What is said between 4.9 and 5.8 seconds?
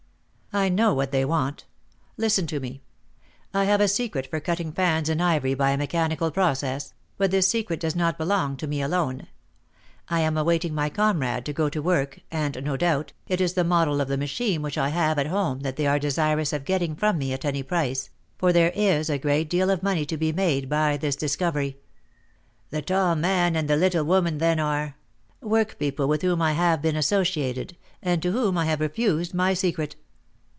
in ivory by a